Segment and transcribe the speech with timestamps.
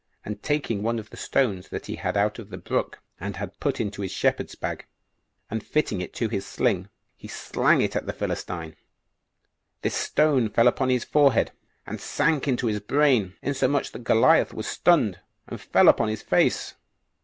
[0.25, 3.59] And taking one of the stones that he had out of the brook, and had
[3.59, 4.87] put into his shepherd's bag,
[5.47, 8.75] and fitting it to his sling, he slang it against the Philistine.
[9.83, 11.51] This stone fell upon his forehead,
[11.85, 16.73] and sank into his brain, insomuch that Goliath was stunned, and fell upon his face.